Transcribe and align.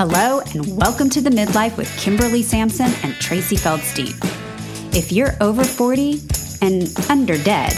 Hello, 0.00 0.38
and 0.54 0.76
welcome 0.76 1.10
to 1.10 1.20
the 1.20 1.28
Midlife 1.28 1.76
with 1.76 1.92
Kimberly 1.98 2.40
Sampson 2.40 2.92
and 3.02 3.14
Tracy 3.14 3.56
Feldstein. 3.56 4.14
If 4.94 5.10
you're 5.10 5.32
over 5.40 5.64
40 5.64 6.20
and 6.62 6.84
under 7.10 7.36
dead, 7.36 7.72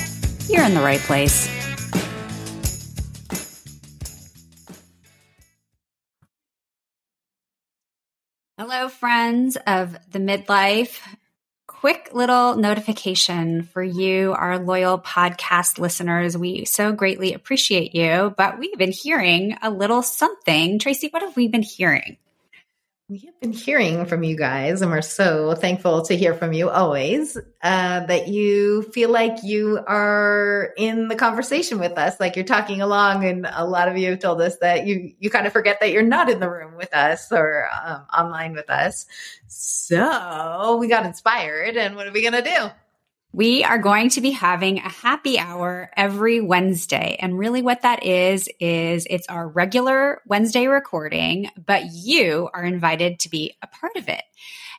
you're 0.47 0.63
in 0.63 0.75
the 0.75 0.83
right 0.83 1.01
place. 1.01 1.49
Hello, 8.59 8.91
friends 8.91 9.57
of 9.67 9.97
the 10.13 10.19
Midlife 10.19 11.01
quick 11.81 12.11
little 12.13 12.57
notification 12.57 13.63
for 13.63 13.83
you, 13.83 14.33
our 14.33 14.59
loyal 14.59 14.99
podcast 14.99 15.79
listeners. 15.79 16.37
We 16.37 16.67
so 16.67 16.93
greatly 16.93 17.33
appreciate 17.33 17.95
you, 17.95 18.35
but 18.37 18.59
we've 18.59 18.77
been 18.77 18.93
hearing 18.93 19.57
a 19.63 19.71
little 19.71 20.03
something. 20.03 20.79
Tracy, 20.79 21.09
what 21.11 21.23
have 21.23 21.37
we 21.37 21.49
been 21.49 21.63
hearing? 21.63 22.19
We 23.11 23.19
have 23.27 23.41
been 23.41 23.53
hearing 23.53 24.07
from 24.07 24.23
you 24.23 24.37
guys, 24.37 24.83
and 24.83 24.91
we're 24.93 25.03
so 25.03 25.57
thankful 25.57 26.03
to 26.03 26.17
hear 26.17 26.33
from 26.33 26.53
you 26.53 26.71
always. 26.71 27.37
Uh, 27.61 28.07
that 28.07 28.29
you 28.29 28.83
feel 28.83 29.11
like 29.11 29.43
you 29.43 29.81
are 29.89 30.73
in 30.77 31.09
the 31.09 31.17
conversation 31.17 31.81
with 31.81 31.99
us, 31.99 32.21
like 32.21 32.37
you're 32.37 32.45
talking 32.45 32.81
along. 32.81 33.25
And 33.25 33.49
a 33.53 33.65
lot 33.65 33.89
of 33.89 33.99
you 33.99 34.11
have 34.11 34.21
told 34.21 34.41
us 34.41 34.59
that 34.59 34.87
you 34.87 35.13
you 35.19 35.29
kind 35.29 35.45
of 35.45 35.53
forget 35.53 35.81
that 35.81 35.91
you're 35.91 36.05
not 36.05 36.31
in 36.31 36.39
the 36.39 36.49
room 36.49 36.77
with 36.77 36.95
us 36.95 37.33
or 37.33 37.69
um, 37.85 38.07
online 38.17 38.53
with 38.53 38.71
us. 38.71 39.07
So 39.49 40.77
we 40.77 40.87
got 40.87 41.05
inspired, 41.05 41.77
and 41.77 41.97
what 41.97 42.07
are 42.07 42.13
we 42.13 42.23
gonna 42.23 42.43
do? 42.43 42.71
We 43.33 43.63
are 43.63 43.79
going 43.79 44.11
to 44.11 44.21
be 44.21 44.33
having 44.33 44.79
a 44.79 44.89
happy 44.89 45.39
hour 45.39 45.91
every 45.97 46.41
Wednesday. 46.41 47.17
And 47.21 47.39
really 47.39 47.63
what 47.63 47.83
that 47.83 48.05
is, 48.05 48.49
is 48.59 49.07
it's 49.09 49.29
our 49.29 49.47
regular 49.47 50.21
Wednesday 50.27 50.67
recording, 50.67 51.49
but 51.65 51.85
you 51.93 52.49
are 52.53 52.65
invited 52.65 53.21
to 53.21 53.31
be 53.31 53.57
a 53.63 53.69
part 53.69 53.95
of 53.95 54.09
it. 54.09 54.23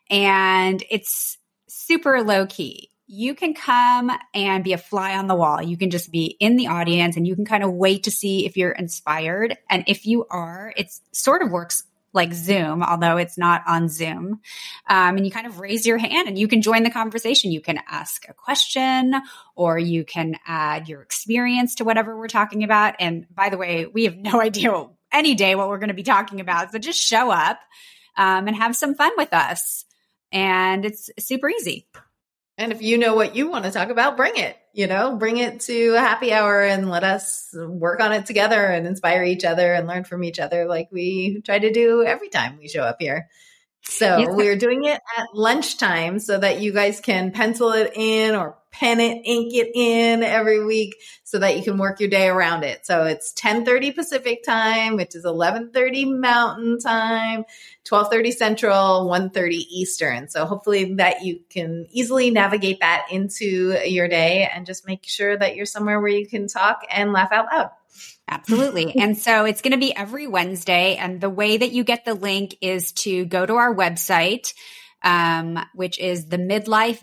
And 0.09 0.83
it's 0.89 1.37
super 1.69 2.21
low 2.23 2.45
key. 2.45 2.89
You 3.07 3.35
can 3.35 3.53
come 3.53 4.11
and 4.33 4.63
be 4.63 4.73
a 4.73 4.77
fly 4.77 5.17
on 5.17 5.27
the 5.27 5.35
wall. 5.35 5.61
You 5.61 5.77
can 5.77 5.89
just 5.89 6.11
be 6.11 6.35
in 6.39 6.57
the 6.57 6.67
audience 6.67 7.15
and 7.15 7.25
you 7.25 7.35
can 7.35 7.45
kind 7.45 7.63
of 7.63 7.71
wait 7.71 8.03
to 8.03 8.11
see 8.11 8.45
if 8.45 8.57
you're 8.57 8.71
inspired. 8.71 9.57
And 9.69 9.85
if 9.87 10.05
you 10.05 10.25
are, 10.29 10.73
it 10.75 10.91
sort 11.13 11.41
of 11.41 11.51
works 11.51 11.83
like 12.13 12.33
Zoom, 12.33 12.83
although 12.83 13.17
it's 13.17 13.37
not 13.37 13.63
on 13.67 13.87
Zoom. 13.87 14.41
Um, 14.87 15.17
and 15.17 15.25
you 15.25 15.31
kind 15.31 15.47
of 15.47 15.59
raise 15.59 15.85
your 15.85 15.97
hand 15.97 16.27
and 16.27 16.37
you 16.37 16.47
can 16.47 16.61
join 16.61 16.83
the 16.83 16.89
conversation. 16.89 17.51
You 17.51 17.61
can 17.61 17.79
ask 17.87 18.27
a 18.27 18.33
question 18.33 19.15
or 19.55 19.79
you 19.79 20.03
can 20.03 20.37
add 20.45 20.89
your 20.89 21.01
experience 21.01 21.75
to 21.75 21.83
whatever 21.83 22.17
we're 22.17 22.27
talking 22.27 22.63
about. 22.63 22.95
And 22.99 23.25
by 23.33 23.49
the 23.49 23.57
way, 23.57 23.85
we 23.85 24.05
have 24.05 24.17
no 24.17 24.41
idea 24.41 24.87
any 25.11 25.35
day 25.35 25.55
what 25.55 25.69
we're 25.69 25.79
going 25.79 25.89
to 25.89 25.93
be 25.93 26.03
talking 26.03 26.39
about. 26.39 26.71
So 26.71 26.79
just 26.79 26.99
show 26.99 27.31
up 27.31 27.59
um, 28.17 28.47
and 28.47 28.55
have 28.55 28.75
some 28.75 28.95
fun 28.95 29.11
with 29.17 29.33
us. 29.33 29.85
And 30.31 30.85
it's 30.85 31.09
super 31.19 31.49
easy. 31.49 31.87
And 32.57 32.71
if 32.71 32.81
you 32.81 32.97
know 32.97 33.15
what 33.15 33.35
you 33.35 33.49
want 33.49 33.65
to 33.65 33.71
talk 33.71 33.89
about, 33.89 34.17
bring 34.17 34.37
it, 34.37 34.57
you 34.73 34.87
know, 34.87 35.15
bring 35.17 35.37
it 35.37 35.61
to 35.61 35.95
a 35.95 35.99
happy 35.99 36.31
hour 36.31 36.61
and 36.61 36.89
let 36.89 37.03
us 37.03 37.49
work 37.53 37.99
on 37.99 38.13
it 38.13 38.25
together 38.25 38.65
and 38.65 38.87
inspire 38.87 39.23
each 39.23 39.43
other 39.43 39.73
and 39.73 39.87
learn 39.87 40.03
from 40.03 40.23
each 40.23 40.39
other 40.39 40.65
like 40.65 40.89
we 40.91 41.41
try 41.45 41.59
to 41.59 41.71
do 41.71 42.03
every 42.03 42.29
time 42.29 42.57
we 42.57 42.67
show 42.67 42.83
up 42.83 42.97
here. 42.99 43.29
So 43.83 44.19
yes. 44.19 44.29
we're 44.31 44.55
doing 44.55 44.85
it 44.85 45.01
at 45.17 45.27
lunchtime 45.33 46.19
so 46.19 46.37
that 46.37 46.61
you 46.61 46.71
guys 46.71 46.99
can 47.01 47.31
pencil 47.31 47.71
it 47.71 47.91
in 47.95 48.35
or 48.35 48.57
pen 48.71 48.99
it, 48.99 49.21
ink 49.25 49.53
it 49.53 49.71
in 49.75 50.23
every 50.23 50.63
week 50.63 50.95
so 51.23 51.39
that 51.39 51.57
you 51.57 51.63
can 51.63 51.77
work 51.77 51.99
your 51.99 52.09
day 52.09 52.27
around 52.27 52.63
it. 52.63 52.85
So 52.85 53.03
it's 53.03 53.33
10:30 53.33 53.91
Pacific 53.93 54.43
time, 54.43 54.95
which 54.95 55.15
is 55.15 55.25
11:30 55.25 56.05
Mountain 56.05 56.79
time, 56.79 57.43
12:30 57.83 58.31
Central, 58.31 59.07
1:30 59.07 59.67
Eastern. 59.69 60.29
So 60.29 60.45
hopefully 60.45 60.93
that 60.95 61.23
you 61.23 61.41
can 61.49 61.85
easily 61.91 62.29
navigate 62.31 62.79
that 62.79 63.07
into 63.11 63.77
your 63.85 64.07
day 64.07 64.49
and 64.53 64.65
just 64.65 64.87
make 64.87 65.05
sure 65.05 65.37
that 65.37 65.55
you're 65.55 65.65
somewhere 65.65 65.99
where 65.99 66.11
you 66.11 66.27
can 66.27 66.47
talk 66.47 66.85
and 66.89 67.11
laugh 67.11 67.31
out 67.31 67.47
loud. 67.51 67.71
Absolutely. 68.27 68.95
and 68.99 69.17
so 69.17 69.45
it's 69.45 69.61
going 69.61 69.73
to 69.73 69.77
be 69.77 69.95
every 69.95 70.27
Wednesday. 70.27 70.95
And 70.95 71.19
the 71.21 71.29
way 71.29 71.57
that 71.57 71.71
you 71.71 71.83
get 71.83 72.05
the 72.05 72.13
link 72.13 72.55
is 72.61 72.91
to 72.93 73.25
go 73.25 73.45
to 73.45 73.55
our 73.55 73.75
website, 73.75 74.53
um, 75.03 75.59
which 75.73 75.99
is 75.99 76.27
the 76.27 76.37
midlife.co 76.37 77.01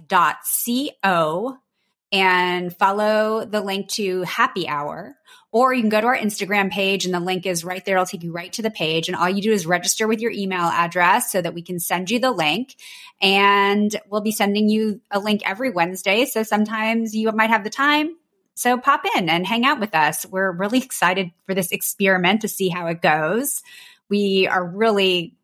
and 2.11 2.75
follow 2.75 3.45
the 3.45 3.61
link 3.61 3.89
to 3.89 4.23
happy 4.23 4.67
hour. 4.69 5.17
Or 5.51 5.73
you 5.73 5.81
can 5.81 5.89
go 5.89 6.01
to 6.01 6.07
our 6.07 6.17
Instagram 6.17 6.71
page 6.71 7.05
and 7.07 7.15
the 7.15 7.21
link 7.21 7.47
is 7.47 7.65
right 7.65 7.83
there. 7.85 7.97
It'll 7.97 8.07
take 8.07 8.23
you 8.23 8.33
right 8.33 8.53
to 8.55 8.63
the 8.63 8.71
page. 8.71 9.09
And 9.09 9.17
all 9.17 9.29
you 9.29 9.41
do 9.41 9.53
is 9.53 9.67
register 9.67 10.07
with 10.07 10.21
your 10.21 10.31
email 10.31 10.65
address 10.65 11.33
so 11.33 11.41
that 11.41 11.55
we 11.55 11.63
can 11.63 11.79
send 11.79 12.11
you 12.11 12.19
the 12.19 12.31
link. 12.31 12.77
And 13.21 13.95
we'll 14.11 14.21
be 14.21 14.31
sending 14.31 14.69
you 14.69 15.01
a 15.11 15.19
link 15.19 15.43
every 15.45 15.71
Wednesday. 15.71 16.27
So 16.27 16.43
sometimes 16.43 17.15
you 17.15 17.33
might 17.33 17.51
have 17.51 17.65
the 17.65 17.71
time, 17.71 18.15
so 18.59 18.77
pop 18.77 19.05
in 19.17 19.29
and 19.29 19.47
hang 19.47 19.65
out 19.65 19.79
with 19.79 19.95
us. 19.95 20.27
We're 20.27 20.51
really 20.51 20.79
excited 20.79 21.31
for 21.47 21.55
this 21.55 21.71
experiment 21.71 22.41
to 22.41 22.49
see 22.49 22.69
how 22.69 22.89
it 22.89 23.01
goes. 23.01 23.63
We 24.11 24.49
are 24.49 24.67
really 24.67 25.37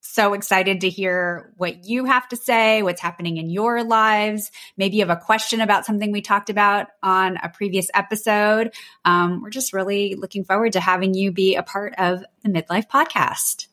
so 0.00 0.32
excited 0.32 0.80
to 0.80 0.88
hear 0.88 1.52
what 1.58 1.84
you 1.84 2.06
have 2.06 2.26
to 2.28 2.36
say, 2.36 2.82
what's 2.82 3.02
happening 3.02 3.36
in 3.36 3.50
your 3.50 3.84
lives. 3.84 4.50
Maybe 4.78 4.96
you 4.96 5.06
have 5.06 5.14
a 5.14 5.20
question 5.20 5.60
about 5.60 5.84
something 5.84 6.10
we 6.12 6.22
talked 6.22 6.48
about 6.48 6.86
on 7.02 7.36
a 7.36 7.50
previous 7.50 7.88
episode. 7.92 8.72
Um, 9.04 9.42
we're 9.42 9.50
just 9.50 9.74
really 9.74 10.14
looking 10.14 10.44
forward 10.44 10.72
to 10.72 10.80
having 10.80 11.12
you 11.12 11.32
be 11.32 11.56
a 11.56 11.62
part 11.62 11.94
of 11.98 12.24
the 12.42 12.48
Midlife 12.48 12.88
Podcast. 12.88 13.66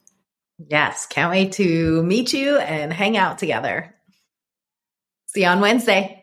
Yes, 0.58 1.06
can't 1.06 1.32
wait 1.32 1.54
to 1.54 2.04
meet 2.04 2.34
you 2.34 2.58
and 2.58 2.92
hang 2.92 3.16
out 3.16 3.38
together. 3.38 3.96
See 5.28 5.44
you 5.44 5.48
on 5.48 5.62
Wednesday. 5.62 6.23